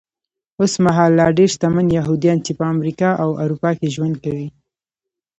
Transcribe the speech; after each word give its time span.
اوسمهال 0.61 1.11
لا 1.19 1.25
ډېر 1.37 1.49
شتمن 1.55 1.85
یهوديان 1.97 2.37
چې 2.45 2.51
په 2.59 2.63
امریکا 2.73 3.09
او 3.23 3.29
اروپا 3.43 3.71
کې 3.79 3.93
ژوند 3.95 4.15
کوي. 4.23 4.47